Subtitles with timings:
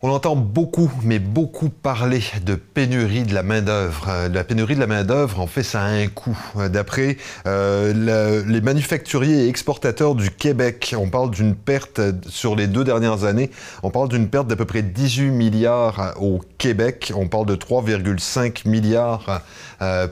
[0.00, 4.06] On entend beaucoup, mais beaucoup parler de pénurie de la main-d'œuvre.
[4.08, 6.38] Euh, la pénurie de la main-d'œuvre, en fait, ça a un coût.
[6.56, 7.16] Euh, d'après
[7.48, 13.24] euh, les manufacturiers et exportateurs du Québec, on parle d'une perte sur les deux dernières
[13.24, 13.50] années.
[13.82, 17.12] On parle d'une perte d'à peu près 18 milliards au Québec.
[17.16, 19.42] On parle de 3,5 milliards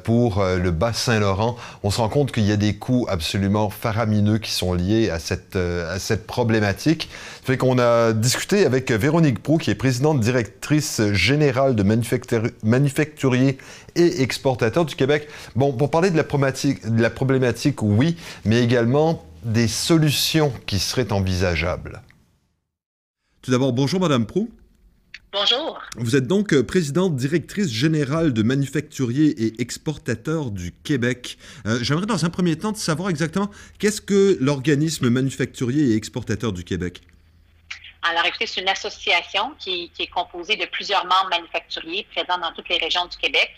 [0.03, 1.57] pour le Bas-Saint-Laurent.
[1.85, 5.21] On se rend compte qu'il y a des coûts absolument faramineux qui sont liés à
[5.21, 7.09] cette, à cette problématique.
[7.45, 13.59] Fait qu'on a discuté avec Véronique Prou, qui présidente directrice générale de manufacturiers
[13.95, 15.29] et exportateurs du Québec.
[15.55, 20.79] Bon, pour parler de la problématique, de la problématique oui, mais également des solutions qui
[20.79, 22.03] seraient envisageables.
[23.43, 24.51] Tout d'abord, bonjour Madame Prou.
[25.33, 25.81] Bonjour.
[25.97, 31.37] Vous êtes donc euh, présidente directrice générale de manufacturiers et exportateurs du Québec.
[31.67, 36.53] Euh, j'aimerais dans un premier temps de savoir exactement qu'est-ce que l'organisme manufacturier et exportateur
[36.53, 37.03] du Québec?
[38.09, 42.69] Alors, écoutez, c'est une association qui, est composée de plusieurs membres manufacturiers présents dans toutes
[42.69, 43.53] les régions du Québec.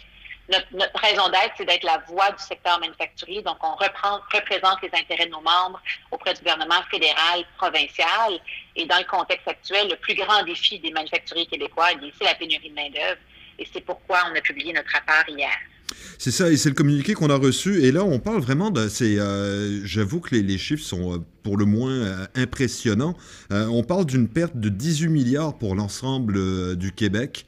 [0.48, 3.42] Notre, raison d'être, c'est d'être la voix du secteur manufacturier.
[3.42, 8.40] Donc, on représente les intérêts de nos membres auprès du gouvernement fédéral, provincial.
[8.74, 12.70] Et dans le contexte actuel, le plus grand défi des manufacturiers québécois, c'est la pénurie
[12.70, 13.20] de main-d'œuvre.
[13.58, 15.52] Et c'est pourquoi on a publié notre rapport hier.
[16.18, 17.82] C'est ça, et c'est le communiqué qu'on a reçu.
[17.82, 18.88] Et là, on parle vraiment de.
[19.02, 23.16] Euh, j'avoue que les, chiffres sont euh, pour le moins euh, impressionnants.
[23.50, 27.46] on parle d'une perte de 18 milliards pour l'ensemble du Québec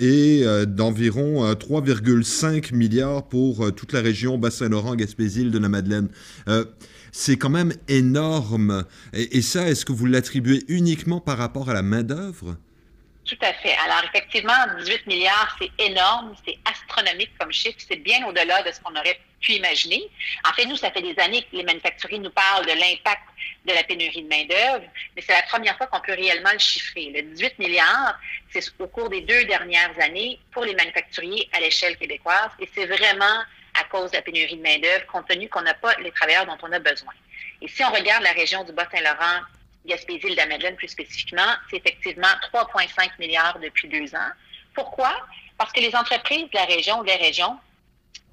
[0.00, 6.08] et d'environ 3,5 milliards pour toute la région Bas-Saint-Laurent, Gaspésie, de la Madeleine.
[7.12, 8.84] c'est quand même énorme.
[9.12, 12.56] et ça, est-ce que vous l'attribuez uniquement par rapport à la main-d'œuvre?
[13.26, 13.74] Tout à fait.
[13.84, 18.80] Alors, effectivement, 18 milliards, c'est énorme, c'est astronomique comme chiffre, c'est bien au-delà de ce
[18.80, 20.08] qu'on aurait pu imaginer.
[20.48, 23.22] En fait, nous, ça fait des années que les manufacturiers nous parlent de l'impact
[23.64, 24.84] de la pénurie de main-d'œuvre,
[25.16, 27.10] mais c'est la première fois qu'on peut réellement le chiffrer.
[27.14, 28.16] Le 18 milliards,
[28.50, 32.86] c'est au cours des deux dernières années pour les manufacturiers à l'échelle québécoise, et c'est
[32.86, 33.42] vraiment
[33.78, 36.58] à cause de la pénurie de main-d'œuvre, compte tenu qu'on n'a pas les travailleurs dont
[36.62, 37.12] on a besoin.
[37.60, 39.42] Et si on regarde la région du Bas-Saint-Laurent,
[39.86, 44.30] Gaspésie, de la Madeleine plus spécifiquement, c'est effectivement 3,5 milliards depuis deux ans.
[44.74, 45.12] Pourquoi?
[45.58, 47.58] Parce que les entreprises de la région ou des régions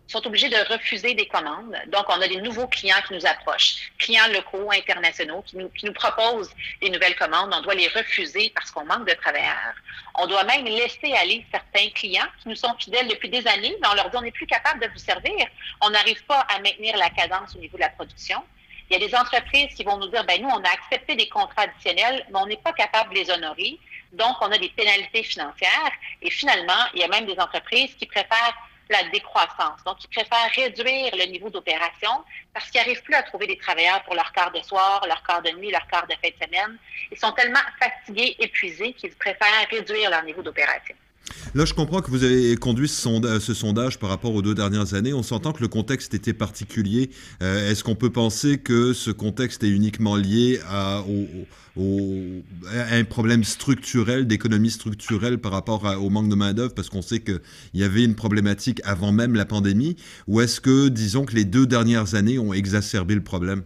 [0.08, 1.75] sont obligées de refuser des commandes.
[1.88, 5.86] Donc, on a des nouveaux clients qui nous approchent, clients locaux, internationaux, qui nous, qui
[5.86, 7.52] nous proposent des nouvelles commandes.
[7.53, 9.74] On doit les refuser parce qu'on manque de travailleurs.
[10.16, 13.88] On doit même laisser aller certains clients qui nous sont fidèles depuis des années, mais
[13.92, 15.47] on leur dit on n'est plus capable de vous servir.
[15.81, 18.44] On n'arrive pas à maintenir la cadence au niveau de la production.
[18.90, 21.30] Il y a des entreprises qui vont nous dire, ben nous, on a accepté des
[21.30, 23.80] contrats additionnels, mais on n'est pas capable de les honorer.
[24.12, 25.92] Donc, on a des pénalités financières.
[26.22, 28.56] Et finalement, il y a même des entreprises qui préfèrent
[28.90, 29.84] la décroissance.
[29.86, 32.24] Donc, ils préfèrent réduire le niveau d'opération
[32.54, 35.42] parce qu'ils n'arrivent plus à trouver des travailleurs pour leur quart de soir, leur quart
[35.42, 36.78] de nuit, leur quart de fin de semaine.
[37.12, 40.96] Ils sont tellement fatigués, épuisés qu'ils préfèrent réduire leur niveau d'opération.
[41.56, 45.14] Là, je comprends que vous avez conduit ce sondage, par rapport aux deux dernières années.
[45.14, 47.12] On s'entend que le contexte était particulier.
[47.44, 51.03] Euh, est-ce qu'on peut penser que ce contexte est uniquement lié à,
[51.78, 57.40] un problème structurel, d'économie structurelle par rapport au manque de main-d'œuvre, parce qu'on sait qu'il
[57.75, 59.96] y avait une problématique avant même la pandémie,
[60.28, 63.62] ou est-ce que, disons que les deux dernières années ont exacerbé le problème?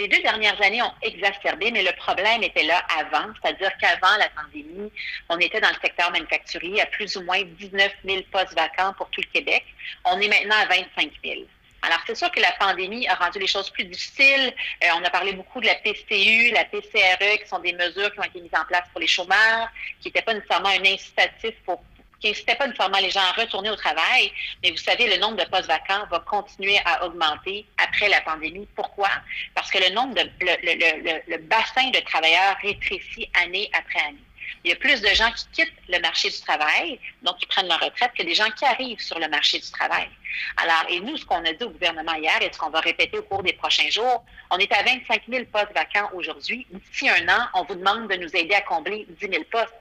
[0.00, 4.30] Les deux dernières années ont exacerbé, mais le problème était là avant, c'est-à-dire qu'avant la
[4.30, 4.90] pandémie,
[5.28, 9.10] on était dans le secteur manufacturier à plus ou moins 19 000 postes vacants pour
[9.10, 9.62] tout le Québec.
[10.06, 11.42] On est maintenant à 25 000.
[11.82, 14.54] Alors, c'est sûr que la pandémie a rendu les choses plus difficiles.
[14.82, 18.20] Euh, on a parlé beaucoup de la PCU, la PCRE, qui sont des mesures qui
[18.20, 19.68] ont été mises en place pour les chômeurs,
[20.00, 21.82] qui n'étaient pas nécessairement un incitatif pour
[22.20, 24.32] qui n'incitait pas nécessairement les gens à retourner au travail,
[24.62, 28.68] mais vous savez, le nombre de postes vacants va continuer à augmenter après la pandémie.
[28.74, 29.10] Pourquoi?
[29.54, 34.18] Parce que le nombre de le, le, le, bassin de travailleurs rétrécit année après année.
[34.64, 37.68] Il y a plus de gens qui quittent le marché du travail, donc qui prennent
[37.68, 40.08] leur retraite, que des gens qui arrivent sur le marché du travail.
[40.56, 43.18] Alors, et nous, ce qu'on a dit au gouvernement hier et ce qu'on va répéter
[43.18, 46.66] au cours des prochains jours, on est à 25 000 postes vacants aujourd'hui.
[46.70, 49.74] D'ici un an, on vous demande de nous aider à combler 10 000 postes.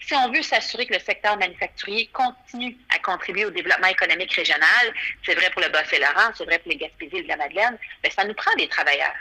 [0.00, 4.94] Si on veut s'assurer que le secteur manufacturier continue à contribuer au développement économique régional,
[5.24, 8.12] c'est vrai pour le Bas-Saint-Laurent, c'est vrai pour les Gaspésies et de la Madeleine, bien,
[8.12, 9.14] ça nous prend des travailleurs.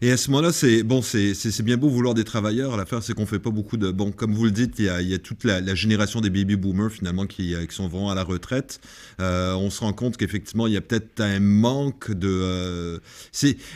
[0.00, 2.76] Et à ce moment-là, c'est bon, c'est bien beau vouloir des travailleurs.
[2.76, 5.18] L'affaire, c'est qu'on fait pas beaucoup de bon, comme vous le dites, il y a,
[5.18, 8.80] toute la, génération des baby boomers finalement qui, euh, qui sont vraiment à la retraite.
[9.20, 12.28] Euh, on se rend compte qu'effectivement, il y a peut-être un manque de.
[12.28, 12.98] Euh,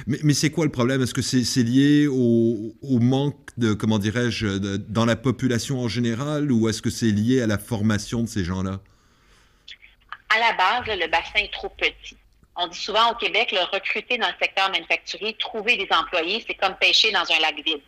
[0.07, 1.03] mais c'est quoi le problème?
[1.03, 4.59] Est-ce que c'est lié au, au, manque de comment dirais-je
[4.89, 8.45] dans la population en général, ou est-ce que c'est lié à la formation de ces
[8.45, 8.81] gens-là?
[10.35, 12.17] À la base, le bassin est trop petit.
[12.57, 16.55] On dit souvent au Québec, le recruter dans le secteur manufacturier, trouver des employés, c'est
[16.55, 17.81] comme pêcher dans un lac vide.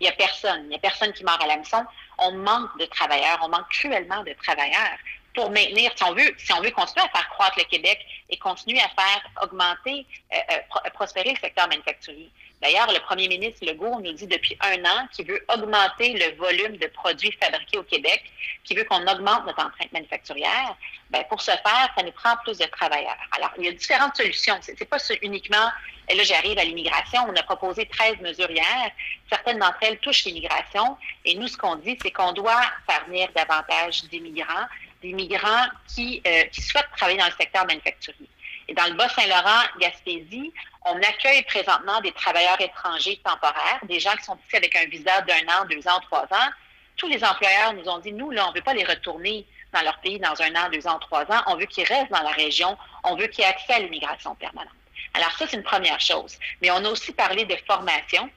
[0.00, 0.62] Il n'y a personne.
[0.64, 1.84] Il n'y a personne qui meurt à la maison.
[2.18, 3.38] On manque de travailleurs.
[3.42, 4.98] On manque cruellement de travailleurs
[5.34, 7.98] pour maintenir, si on veut, si on veut continuer à faire croître le Québec
[8.28, 12.30] et continuer à faire augmenter, euh, euh, prospérer le secteur manufacturier.
[12.62, 16.76] D'ailleurs, le premier ministre Legault nous dit depuis un an qu'il veut augmenter le volume
[16.76, 18.22] de produits fabriqués au Québec,
[18.62, 20.76] qu'il veut qu'on augmente notre empreinte manufacturière.
[21.10, 23.18] Bien, pour ce faire, ça nous prend plus de travailleurs.
[23.36, 24.56] Alors, il y a différentes solutions.
[24.60, 25.70] C'est, n'est pas uniquement,
[26.08, 28.90] et là j'arrive à l'immigration, on a proposé 13 mesures hier.
[29.28, 30.96] Certaines d'entre elles touchent l'immigration.
[31.24, 34.68] Et nous, ce qu'on dit, c'est qu'on doit faire venir davantage d'immigrants
[35.02, 35.66] des migrants
[35.98, 38.28] euh, qui souhaitent travailler dans le secteur manufacturier.
[38.74, 40.52] Dans le Bas-Saint-Laurent, Gaspésie,
[40.86, 45.20] on accueille présentement des travailleurs étrangers temporaires, des gens qui sont ici avec un visa
[45.22, 46.48] d'un an, deux ans, trois ans.
[46.96, 49.82] Tous les employeurs nous ont dit, nous, là, on ne veut pas les retourner dans
[49.82, 51.42] leur pays dans un an, deux ans, trois ans.
[51.46, 52.76] On veut qu'ils restent dans la région.
[53.04, 54.72] On veut qu'ils aient accès à l'immigration permanente.
[55.14, 56.38] Alors ça, c'est une première chose.
[56.60, 58.28] Mais on a aussi parlé de formation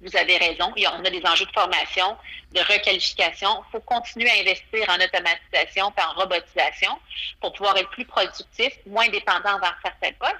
[0.00, 0.72] vous avez raison.
[0.76, 2.16] On a des enjeux de formation,
[2.52, 3.48] de requalification.
[3.68, 6.98] Il faut continuer à investir en automatisation et en robotisation
[7.40, 10.36] pour pouvoir être plus productif, moins dépendant vers certains postes.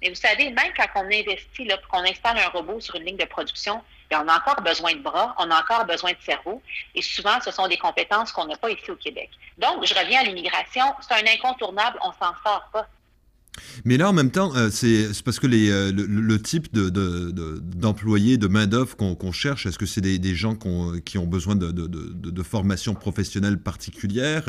[0.00, 3.16] Mais vous savez, même quand on investit, là, qu'on installe un robot sur une ligne
[3.16, 3.82] de production,
[4.12, 6.62] on a encore besoin de bras, on a encore besoin de cerveau.
[6.94, 9.30] Et souvent, ce sont des compétences qu'on n'a pas ici au Québec.
[9.58, 10.84] Donc, je reviens à l'immigration.
[11.00, 12.86] C'est un incontournable, on s'en sort pas.
[13.84, 18.52] Mais là, en même temps, euh, c'est parce que euh, le, type d'employés, de, de,
[18.52, 20.56] main-d'œuvre qu'on cherche, est-ce que c'est des, gens
[21.04, 24.44] qui ont besoin de, formation professionnelle particulière?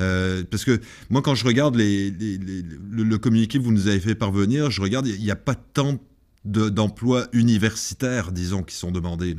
[0.00, 0.80] Euh, Parce que
[1.10, 5.22] moi, quand je regarde le, communiqué que vous nous avez fait parvenir, je regarde, il
[5.22, 5.98] n'y a pas tant
[6.44, 9.36] d'emplois universitaires, disons, qui sont demandés.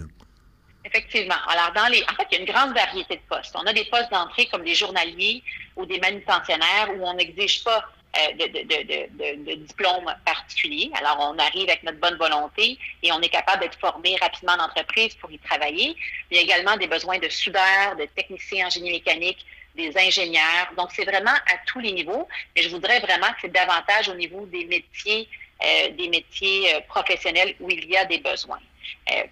[0.86, 1.36] Effectivement.
[1.48, 3.56] Alors, en fait, il y a une grande variété de postes.
[3.56, 5.42] On a des postes d'entrée comme des journaliers
[5.76, 7.84] ou des manutentionnaires où on n'exige pas
[8.16, 10.92] euh, de, de, de, diplôme particulier.
[11.00, 14.66] Alors, on arrive avec notre bonne volonté et on est capable d'être formé rapidement en
[14.66, 15.96] entreprise pour y travailler.
[16.30, 19.44] Il y a également des besoins de soudeurs, de techniciens en génie mécanique,
[19.76, 20.72] des ingénieurs.
[20.78, 22.28] Donc, c'est vraiment à tous les niveaux.
[22.56, 25.28] Mais je voudrais vraiment que c'est davantage au niveau des métiers,
[25.64, 28.62] euh, des métiers euh, professionnels où il y a des besoins.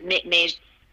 [0.01, 0.48] mais, mais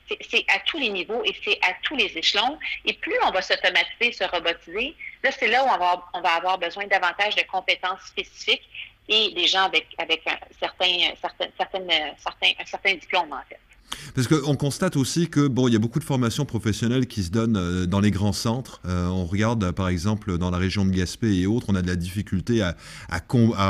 [0.09, 2.59] c'est à tous les niveaux et c'est à tous les échelons.
[2.85, 6.35] Et plus on va s'automatiser, se robotiser, là, c'est là où on va, on va
[6.35, 8.69] avoir besoin davantage de compétences spécifiques
[9.09, 13.59] et des gens avec, avec un certain, certain, certaines, certains, un certain diplôme, en fait.
[14.15, 17.31] Parce qu'on constate aussi que bon, il y a beaucoup de formations professionnelles qui se
[17.31, 18.81] donnent euh, dans les grands centres.
[18.87, 21.87] Euh, on regarde par exemple dans la région de Gaspé et autres, on a de
[21.87, 22.75] la difficulté à,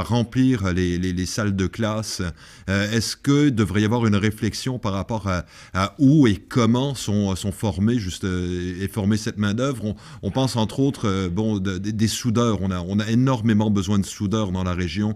[0.03, 2.23] remplir les, les, salles de classe.
[2.69, 5.29] Euh, est-ce que devrait y avoir une réflexion par rapport
[5.75, 10.57] à, où et comment sont, sont formés juste et formée cette main d'œuvre on, pense
[10.57, 12.59] entre autres bon des soudeurs.
[12.63, 15.15] On a on a énormément besoin de soudeurs dans la région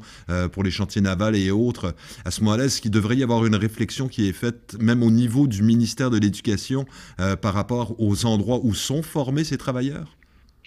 [0.52, 1.94] pour les chantiers navals et autres.
[2.24, 5.46] À ce moment-là, est-ce qu'il devrait y avoir une réflexion qui est faite au niveau
[5.46, 6.84] du ministère de l'Éducation
[7.20, 10.16] euh, par rapport aux endroits où sont formés ces travailleurs?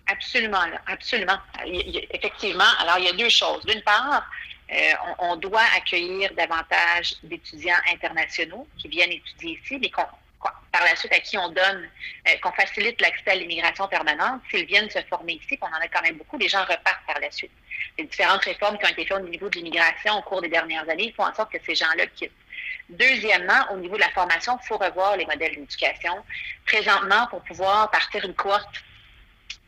[0.07, 1.37] Absolument, absolument.
[1.65, 3.65] effectivement, alors il y a deux choses.
[3.65, 4.23] D'une part,
[4.71, 4.75] euh,
[5.19, 9.91] on, doit accueillir davantage d'étudiants internationaux qui viennent étudier ici, mais
[10.71, 11.89] par la suite à qui on donne,
[12.27, 15.87] euh, qu'on facilite l'accès à l'immigration permanente, s'ils viennent se former ici, qu'on en a
[15.87, 17.51] quand même beaucoup, les gens repartent par la suite.
[17.97, 20.87] Les différentes réformes qui ont été faites au niveau de l'immigration au cours des dernières
[20.89, 22.05] années font en sorte que ces gens-là.
[22.89, 26.23] Deuxièmement, au niveau de la formation, il faut revoir les modèles d'éducation.
[26.65, 28.83] Présentement, pour pouvoir partir une cohorte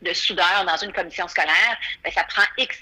[0.02, 2.78] de soudeurs dans une commission scolaire, bien, ça prend X,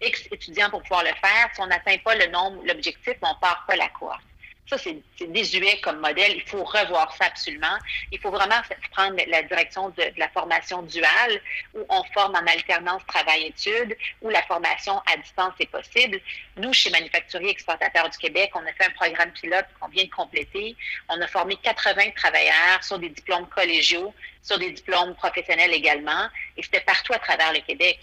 [0.00, 1.48] X étudiants pour pouvoir le faire.
[1.54, 4.27] Si on n'atteint pas le nombre, l'objectif, on ne part pas la cohorte.
[4.68, 6.36] Ça, c'est désuet comme modèle.
[6.36, 7.78] Il faut revoir ça absolument.
[8.12, 8.60] Il faut vraiment
[8.92, 11.40] prendre la direction de, la formation duale,
[11.74, 16.20] où on forme en alternance travail-études, où la formation à distance est possible.
[16.56, 20.10] Nous, chez Manufacturiers Exportateurs du Québec, on a fait un programme pilote qu'on vient de
[20.10, 20.76] compléter.
[21.08, 26.62] On a formé 80 travailleurs sur des diplômes collégiaux, sur des diplômes professionnels également, et
[26.62, 27.98] c'était partout à travers le Québec.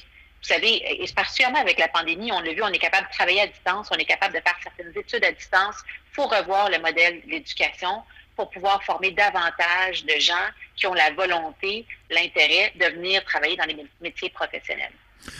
[0.45, 3.41] Vous savez, et particulièrement avec la pandémie, on l'a vu, on est capable de travailler
[3.41, 5.77] à distance, on est capable de faire certaines études à distance.
[5.87, 8.03] Il faut revoir le modèle de l'éducation
[8.35, 13.65] pour pouvoir former davantage de gens qui ont la volonté, l'intérêt de venir travailler dans
[13.65, 14.93] les métiers professionnels.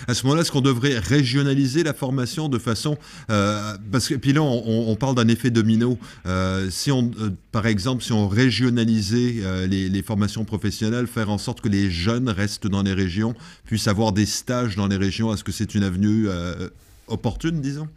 [0.08, 2.98] À ce moment-là, est-ce qu'on devrait régionaliser la formation de façon...
[3.30, 5.98] Euh, parce que puis là, on, parle d'un effet domino.
[6.26, 11.62] Euh, si on, euh, par exemple, si on régionalisait les, formations professionnelles, faire en sorte
[11.62, 13.34] que les jeunes restent dans les régions,
[13.66, 16.28] puissent avoir des stages dans les régions, est-ce que c'est une avenue
[17.08, 17.88] opportune, disons?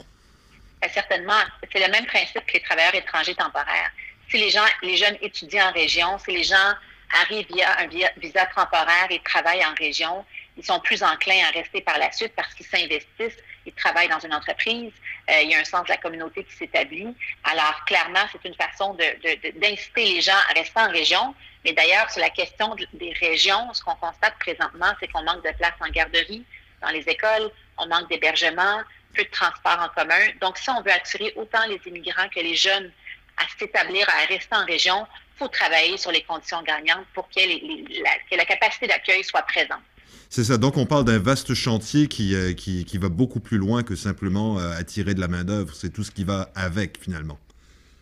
[0.95, 1.41] Certainement.
[1.73, 3.91] C'est le même principe que les travailleurs étrangers temporaires.
[4.31, 6.75] Si les gens, les jeunes étudient en région, si les gens
[7.23, 7.87] arrivent via un
[8.21, 10.25] visa temporaire et travaillent en région,
[10.59, 14.19] ils sont plus enclins à rester par la suite parce qu'ils s'investissent, ils travaillent dans
[14.19, 14.93] une entreprise.
[15.31, 17.15] Euh, il y a un sens de la communauté qui s'établit.
[17.45, 21.35] Alors, clairement, c'est une façon d'inciter les gens à rester en région.
[21.65, 25.53] Mais d'ailleurs, sur la question des régions, ce qu'on constate présentement, c'est qu'on manque de
[25.57, 26.45] place en garderie,
[26.83, 28.83] dans les écoles, on manque d'hébergement,
[29.15, 30.27] peu de transport en commun.
[30.41, 32.91] Donc, si on veut attirer autant les immigrants que les jeunes
[33.37, 38.37] à s'établir, à rester en région, il faut travailler sur les conditions gagnantes pour que,
[38.37, 39.83] la, capacité d'accueil soit présente.
[40.31, 40.59] C'est ça.
[40.59, 44.59] Donc, on parle d'un vaste chantier qui, euh, qui, va beaucoup plus loin que simplement
[44.59, 45.75] euh, attirer de la main-d'œuvre.
[45.75, 47.39] C'est tout ce qui va avec, finalement.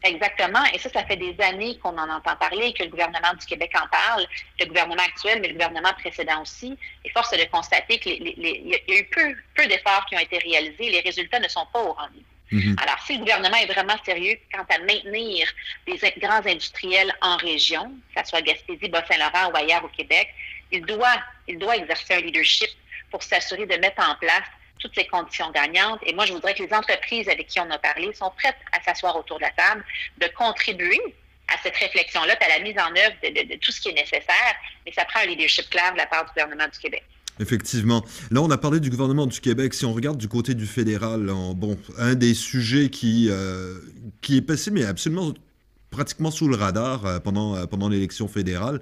[0.02, 0.64] Exactement.
[0.72, 3.72] Et ça, ça fait des années qu'on en entend parler, que le gouvernement du Québec
[3.74, 4.26] en parle,
[4.60, 6.76] le gouvernement actuel, mais le gouvernement précédent aussi.
[7.04, 10.38] Et force est de constater qu'il y a eu peu, peu d'efforts qui ont été
[10.38, 10.90] réalisés.
[10.90, 12.24] Les résultats ne sont pas au rendez-vous.
[12.52, 12.76] Mhm.
[12.80, 15.48] Alors, si le gouvernement est vraiment sérieux quant à maintenir
[15.86, 20.28] les grands industriels en région, que ce soit Gaspésie, Bas-Saint-Laurent ou ailleurs au Québec,
[20.72, 21.16] il doit,
[21.48, 22.70] il doit exercer un leadership
[23.10, 24.44] pour s'assurer de mettre en place
[24.78, 26.00] toutes ces conditions gagnantes.
[26.04, 28.82] Et moi, je voudrais que les entreprises avec qui on a parlé sont prêtes à
[28.82, 29.84] s'asseoir autour de la table,
[30.18, 31.00] de contribuer
[31.48, 34.54] à cette réflexion-là, à la mise en œuvre de, de, tout ce qui est nécessaire,
[34.84, 37.04] mais ça prend un leadership clair de la part du gouvernement du Québec.
[37.38, 38.04] Effectivement.
[38.30, 39.74] Là, on a parlé du gouvernement du Québec.
[39.74, 43.78] Si on regarde du côté du fédéral, bon, un des sujets qui, euh,
[44.22, 45.34] qui est passé, mais absolument
[45.96, 48.80] pratiquement sous le radar euh, pendant, euh, pendant l'élection fédérale,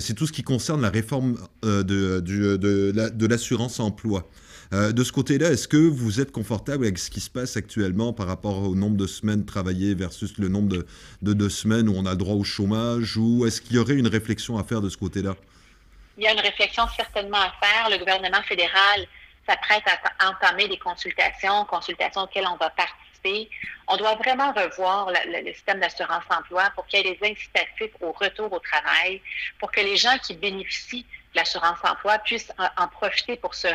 [0.00, 4.28] c'est tout ce qui concerne la réforme de, de l'assurance emploi.
[4.72, 8.26] de ce côté-là, est-ce que vous êtes confortable avec ce qui se passe actuellement par
[8.26, 10.84] rapport au nombre de semaines travaillées versus le nombre
[11.22, 14.08] de, de semaines où on a droit au chômage, ou est-ce qu'il y aurait une
[14.08, 15.36] réflexion à faire de ce côté-là?
[16.18, 17.90] il y a une réflexion certainement à faire.
[17.90, 19.06] Le gouvernement fédéral
[19.48, 23.05] s'apprête à entamer des consultations, consultations auxquelles on va participer.
[23.88, 28.52] On doit vraiment revoir le, système d'assurance-emploi pour qu'il y ait des incitatifs au retour
[28.52, 29.20] au travail,
[29.58, 33.68] pour que les gens qui bénéficient de l'assurance-emploi puissent en, profiter pour se,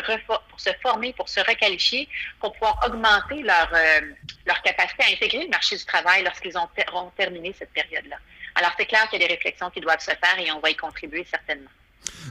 [0.82, 4.02] former, pour se requalifier, pour pouvoir augmenter leur, euh,
[4.46, 8.18] leur capacité à intégrer le marché du travail lorsqu'ils auront terminé cette période-là.
[8.56, 10.70] Alors, c'est clair qu'il y a des réflexions qui doivent se faire et on va
[10.70, 11.70] y contribuer certainement.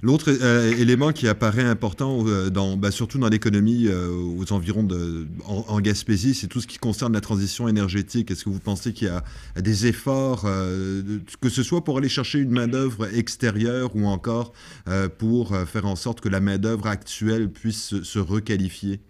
[0.03, 5.27] L'autre euh, élément qui apparaît important, euh, bah, surtout dans l'économie euh, aux environs de
[5.47, 8.31] en, Gaspésie, c'est tout ce qui concerne la transition énergétique.
[8.31, 9.23] Est-ce que vous pensez qu'il y a
[9.61, 10.43] des efforts,
[11.41, 14.53] que ce soit pour aller chercher une main-d'œuvre extérieure ou encore
[15.19, 19.01] pour faire en sorte que la main-d'œuvre actuelle puisse se requalifier?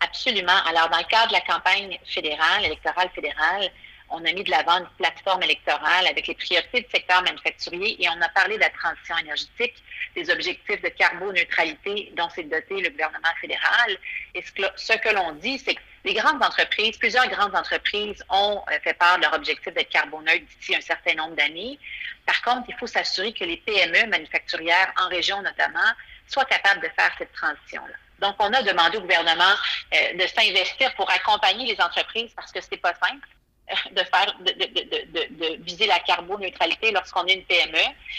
[0.00, 0.56] Absolument.
[0.66, 3.70] Alors, dans le cadre de la campagne fédérale, électorale fédérale,
[4.10, 8.08] on a mis de l'avant une plateforme électorale avec les priorités du secteur manufacturier et
[8.08, 9.74] on a parlé de la transition énergétique,
[10.14, 13.96] des objectifs de carboneutralité dont s'est doté le gouvernement fédéral.
[14.34, 18.78] Et ce que, l'on dit, c'est que les grandes entreprises, plusieurs grandes entreprises ont euh,
[18.82, 21.78] fait part de leur objectif d'être carboneutre d'ici un certain nombre d'années.
[22.26, 25.78] Par contre, il faut s'assurer que les PME manufacturières, en région notamment,
[26.26, 27.94] soient capables de faire cette transition-là.
[28.18, 29.54] Donc, on a demandé au gouvernement
[29.94, 33.26] euh, de s'investir pour accompagner les entreprises parce que ce pas simple
[33.92, 37.78] de faire de, viser la carboneutralité lorsqu'on est une PME.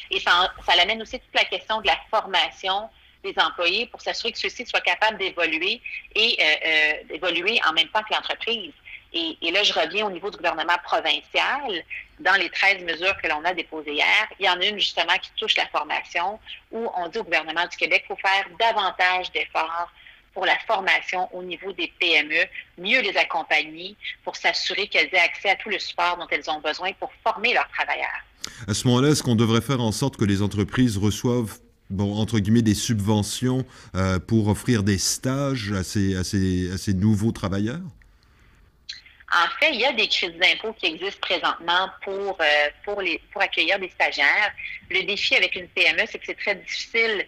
[0.09, 2.89] Et ça, ça amène aussi toute la question de la formation
[3.23, 5.81] des employés pour s'assurer que ceux-ci soient capables d'évoluer
[6.15, 8.73] et euh, euh, d'évoluer en même temps que l'entreprise.
[9.13, 11.83] Et, et, là, je reviens au niveau du gouvernement provincial.
[12.19, 15.17] Dans les 13 mesures que l'on a déposées hier, il y en a une justement
[15.21, 16.39] qui touche la formation,
[16.71, 19.91] où on dit au gouvernement du Québec qu'il faut faire davantage d'efforts
[20.33, 22.45] pour la formation au niveau des PME,
[22.77, 26.61] mieux les accompagner pour s'assurer qu'elles aient accès à tout le support dont elles ont
[26.61, 28.21] besoin pour former leurs travailleurs.
[28.67, 31.59] À ce moment-là, est-ce qu'on devrait faire en sorte que les entreprises reçoivent
[31.89, 36.77] bon, entre guillemets, des subventions euh, pour offrir des stages à ces, à ces, à
[36.77, 37.81] ces nouveaux travailleurs?
[39.33, 43.21] En fait, il y a des crédits d'impôt qui existent présentement pour, euh, pour, les,
[43.31, 44.51] pour accueillir des stagiaires.
[44.89, 47.25] Le défi avec une PME, c'est que c'est très difficile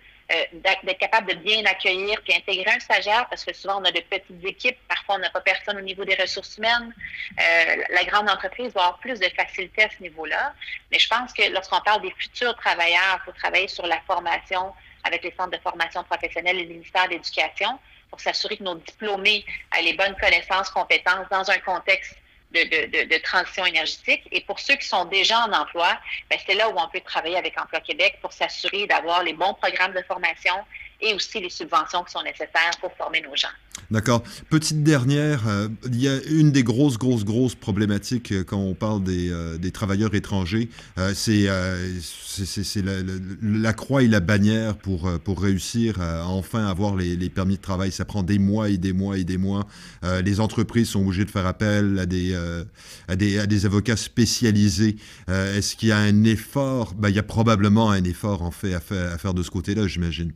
[0.53, 4.00] d'être capable de bien accueillir puis intégrer un stagiaire parce que souvent on a de
[4.00, 6.94] petites équipes, parfois on n'a pas personne au niveau des ressources humaines.
[7.39, 10.53] Euh, la grande entreprise va avoir plus de facilité à ce niveau-là.
[10.92, 14.74] Mais je pense que lorsqu'on parle des futurs travailleurs, il faut travailler sur la formation
[15.03, 18.75] avec les centres de formation professionnelle et le ministère de l'Éducation pour s'assurer que nos
[18.75, 19.46] diplômés
[19.77, 22.15] aient les bonnes connaissances, compétences dans un contexte
[22.53, 24.24] de, transition énergétique.
[24.31, 25.98] Et pour ceux qui sont déjà en emploi,
[26.29, 29.53] ben, c'est là où on peut travailler avec Emploi Québec pour s'assurer d'avoir les bons
[29.53, 30.55] programmes de formation
[31.03, 33.50] et aussi les subventions qui sont nécessaires pour former nos gens.
[33.91, 34.24] D'accord.
[34.50, 38.74] Petite dernière, euh, il y a une des grosses, grosses, grosses problématiques euh, quand on
[38.74, 40.69] parle des, euh, travailleurs étrangers,
[41.13, 41.48] c'est
[43.41, 47.91] la, croix et la bannière pour, pour réussir à enfin avoir les, permis de travail.
[47.91, 49.65] Ça prend des mois et des mois et des mois.
[50.03, 52.36] les entreprises sont obligées de faire appel à des,
[53.07, 54.95] à des, avocats spécialisés.
[55.27, 56.93] Est-ce qu'il y a un effort?
[56.93, 60.33] Ben, Il y a probablement un effort en fait à faire de ce côté-là, j'imagine.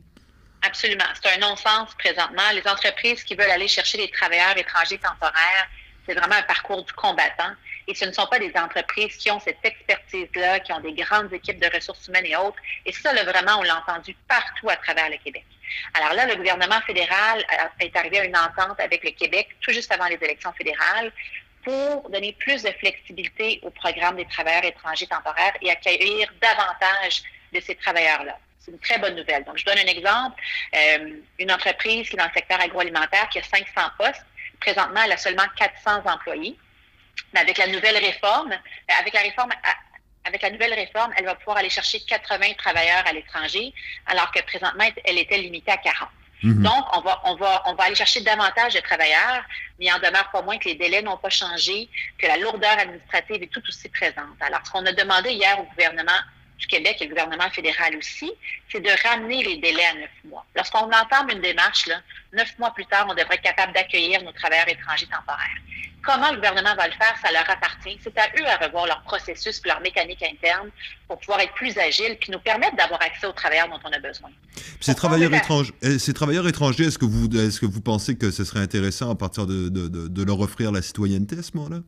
[0.62, 1.04] Absolument.
[1.14, 2.42] C'est un non-sens présentement.
[2.52, 5.68] Les entreprises qui veulent aller chercher des travailleurs étrangers temporaires,
[6.06, 7.52] c'est vraiment un parcours du combattant.
[7.86, 11.32] Et ce ne sont pas des entreprises qui ont cette expertise-là, qui ont des grandes
[11.32, 12.58] équipes de ressources humaines et autres.
[12.84, 15.44] Et ça, là, vraiment, on l'a entendu partout à travers le Québec.
[15.94, 17.44] Alors là, le gouvernement fédéral
[17.80, 21.12] est arrivé à une entente avec le Québec tout juste avant les élections fédérales
[21.62, 27.22] pour donner plus de flexibilité au programme des travailleurs étrangers temporaires et accueillir davantage
[27.52, 28.38] de ces travailleurs-là.
[28.68, 29.44] C'est une très bonne nouvelle.
[29.44, 30.40] Donc, je donne un exemple.
[30.74, 33.64] Euh, une entreprise qui est dans le secteur agroalimentaire qui a 500
[33.98, 34.24] postes.
[34.60, 36.58] Présentement, elle a seulement 400 employés.
[37.32, 39.50] Mais avec la nouvelle réforme, euh, avec la réforme
[40.24, 43.72] avec la nouvelle réforme, elle va pouvoir aller chercher 80 travailleurs à l'étranger,
[44.06, 46.10] alors que présentement, elle était limitée à 40.
[46.42, 46.62] Mhm.
[46.62, 49.42] Donc, on va, on, va, on va aller chercher davantage de travailleurs,
[49.78, 52.78] mais il en demeure pas moins que les délais n'ont pas changé, que la lourdeur
[52.78, 54.36] administrative est tout aussi présente.
[54.40, 56.20] Alors, ce qu'on a demandé hier au gouvernement
[56.58, 58.30] du Québec et le gouvernement fédéral aussi,
[58.70, 60.44] c'est de ramener les délais à neuf mois.
[60.56, 62.00] Lorsqu'on entame une démarche, là,
[62.32, 65.56] neuf mois plus tard, on devrait être capable d'accueillir nos travailleurs étrangers temporaires.
[66.02, 67.98] Comment le gouvernement va le faire, ça leur appartient.
[68.02, 70.70] C'est à eux à revoir leur processus et leur mécanique interne
[71.06, 73.98] pour pouvoir être plus agiles puis nous permettre d'avoir accès aux travailleurs dont on a
[73.98, 74.30] besoin.
[74.80, 78.30] Ces travailleurs, étrangers, eh, ces travailleurs étrangers, est-ce que, vous, est que vous pensez que
[78.30, 81.80] ce serait intéressant à partir de, de, de leur offrir la citoyenneté à ce moment-là?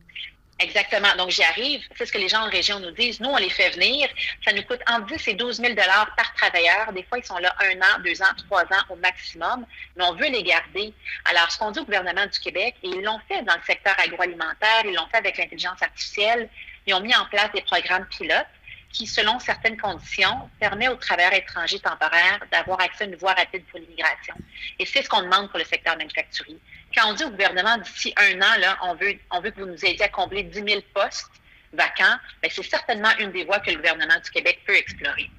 [0.61, 1.15] Exactement.
[1.17, 1.81] Donc, j'y arrive.
[1.95, 3.19] C'est ce que les gens en région nous disent.
[3.19, 4.07] Nous, on les fait venir.
[4.45, 6.93] Ça nous coûte entre 10 et 12 000 par travailleur.
[6.93, 9.65] Des fois, ils sont là un an, deux ans, trois ans au maximum,
[9.95, 10.93] mais on veut les garder.
[11.25, 13.95] Alors, ce qu'on dit au gouvernement du Québec, et ils l'ont fait dans le secteur
[13.97, 16.49] agroalimentaire, ils l'ont fait avec l'intelligence artificielle,
[16.85, 18.45] ils ont mis en place des programmes pilotes
[18.91, 23.63] qui, selon certaines conditions, permet aux travailleurs étrangers temporaires d'avoir accès à une voie rapide
[23.67, 24.35] pour l'immigration.
[24.79, 26.57] Et c'est ce qu'on demande pour le secteur manufacturier.
[26.95, 29.67] Quand on dit au gouvernement d'ici un an, là, on veut, on veut que vous
[29.67, 31.31] nous aidiez à combler 10 000 postes
[31.73, 35.29] vacants, ben, c'est certainement une des voies que le gouvernement du Québec peut explorer.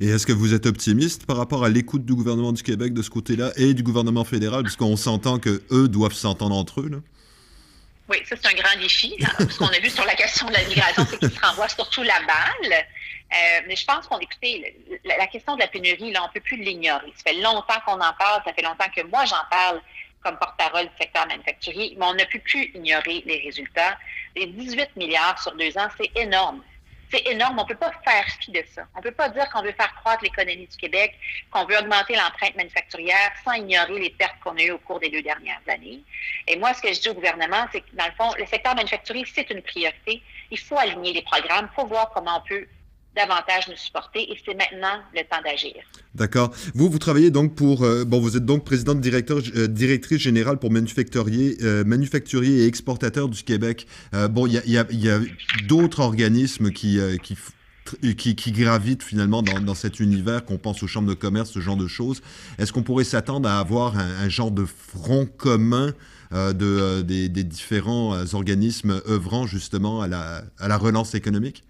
[0.00, 3.02] Et est-ce que vous êtes optimiste par rapport à l'écoute du gouvernement du Québec de
[3.02, 6.88] ce côté-là et du gouvernement fédéral, puisqu'on s'entend qu'eux doivent s'entendre entre eux?
[6.90, 6.98] Là?
[8.08, 9.14] Oui, ça c'est un grand défi.
[9.38, 12.02] ce qu'on a vu sur la question de la migration, c'est qu'ils se renvoient surtout
[12.02, 12.72] la balle.
[12.72, 16.32] Euh, mais je pense qu'on, écoutez, la, la, question de la pénurie, là, on ne
[16.32, 17.12] peut plus l'ignorer.
[17.16, 19.80] Ça fait longtemps qu'on en parle, ça fait longtemps que moi j'en parle
[20.22, 23.98] comme porte-parole du secteur manufacturier, mais on n'a plus pu ignorer les résultats.
[24.36, 26.62] Les 18 milliards sur deux ans, c'est énorme.
[27.10, 27.58] C'est énorme.
[27.58, 28.82] On ne peut pas faire fi de ça.
[28.94, 31.18] On ne peut pas dire qu'on veut faire croître l'économie du Québec,
[31.50, 35.10] qu'on veut augmenter l'empreinte manufacturière sans ignorer les pertes qu'on a eues au cours des
[35.10, 36.02] deux dernières années.
[36.46, 38.76] Et moi, ce que je dis au gouvernement, c'est que dans le fond, le secteur
[38.76, 40.22] manufacturier, c'est une priorité.
[40.52, 41.68] Il faut aligner les programmes.
[41.72, 42.66] Il faut voir comment on peut
[43.16, 45.74] davantage nous supporter et c'est maintenant le temps d'agir.
[46.14, 46.52] D'accord.
[46.74, 50.58] Vous, vous travaillez donc pour, euh, bon, vous êtes donc présidente directeur, euh, directrice générale
[50.58, 53.86] pour manufacturier, euh, manufacturier et exportateurs du Québec.
[54.30, 55.20] bon, il y a,
[55.66, 56.98] d'autres organismes qui,
[58.16, 61.86] qui gravitent finalement dans, cet univers, qu'on pense aux chambres de commerce, ce genre de
[61.86, 62.22] choses.
[62.58, 65.92] Est-ce qu'on pourrait s'attendre à avoir un, un, genre de front commun
[66.32, 71.64] de, des, des, différents organismes œuvrant justement à la, à la relance économique?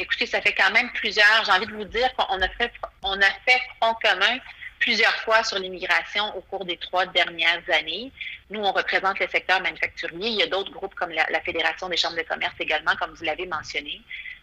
[0.00, 3.20] Écoutez, ça fait quand même plusieurs, j'ai envie de vous dire qu'on a fait, on
[3.20, 4.38] a fait front commun
[4.78, 8.10] plusieurs fois sur l'immigration au cours des trois dernières années.
[8.48, 10.28] Nous, on représente le secteur manufacturier.
[10.30, 13.12] Il y a d'autres groupes comme la, la, Fédération des chambres de commerce également, comme
[13.12, 14.00] vous l'avez mentionné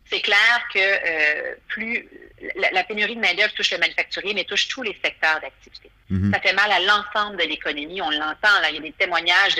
[0.09, 2.07] c'est clair que euh, plus
[2.55, 5.91] la, pénurie de main-d'œuvre touche le manufacturier, mais touche tous les secteurs d'activité.
[6.09, 6.31] Mhm.
[6.33, 8.01] Ça fait mal à l'ensemble de l'économie.
[8.01, 8.49] On l'entend.
[8.69, 9.55] Il y a des témoignages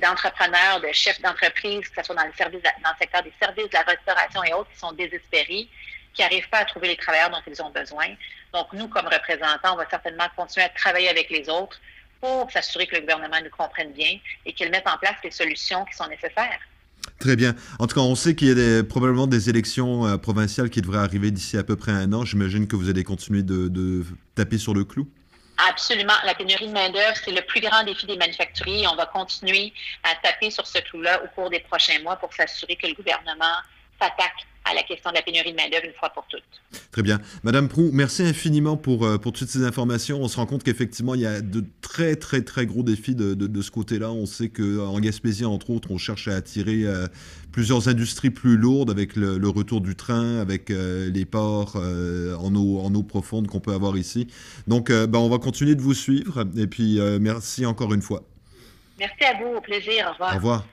[0.00, 3.32] d'entrepreneurs, de, de, chefs d'entreprise, que ce soit dans le service, dans le secteur des
[3.40, 5.68] services, de la restauration et autres, qui sont désespérés,
[6.12, 8.08] qui n'arrivent pas à trouver les travailleurs dont ils ont besoin.
[8.52, 11.80] Donc, nous, comme représentants, on va certainement continuer à travailler avec les autres
[12.20, 15.84] pour s'assurer que le gouvernement nous comprenne bien et qu'il mette en place les solutions
[15.86, 16.58] qui sont nécessaires.
[17.18, 17.54] Très bien.
[17.78, 20.98] En tout cas, on sait qu'il y a probablement des élections euh, provinciales qui devraient
[20.98, 22.24] arriver d'ici à peu près un an.
[22.24, 25.06] J'imagine que vous allez continuer de, de, taper sur le clou.
[25.68, 26.14] Absolument.
[26.24, 28.86] La pénurie de main-d'œuvre, c'est le plus grand défi des manufacturiers.
[28.88, 32.76] On va continuer à taper sur ce clou-là au cours des prochains mois pour s'assurer
[32.76, 33.56] que le gouvernement
[34.00, 36.42] s'attaque à la question de la pénurie de main-d'œuvre une fois pour toutes.
[36.92, 37.20] Très bien.
[37.42, 40.20] Madame Prou, merci infiniment pour, euh, pour toutes ces informations.
[40.20, 43.34] On se rend compte qu'effectivement, il y a de très, très, très gros défis de,
[43.34, 44.10] de, ce côté-là.
[44.10, 47.06] On sait qu'en Gaspésie, entre autres, on cherche à attirer euh,
[47.52, 52.80] plusieurs industries plus lourdes avec le, retour du train, avec euh, les ports en, eau,
[52.80, 54.28] en eau profonde qu'on peut avoir ici.
[54.68, 56.44] Donc, ben, on va continuer de vous suivre.
[56.56, 58.22] Et puis, merci encore une fois.
[58.98, 59.56] Merci à vous.
[59.56, 60.06] Au plaisir.
[60.08, 60.32] Au revoir.
[60.32, 60.64] Au revoir.